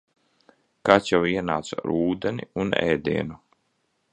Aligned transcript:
Kāds 0.89 1.11
jau 1.11 1.19
ienāca 1.33 1.79
ar 1.81 1.93
ūdeni 1.99 2.49
un 2.65 2.73
ēdienu. 2.81 3.39